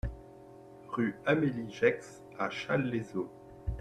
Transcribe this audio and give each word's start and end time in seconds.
Rue 0.87 1.15
Amélie 1.27 1.71
Gex 1.71 2.23
à 2.39 2.49
Challes-les-Eaux 2.49 3.29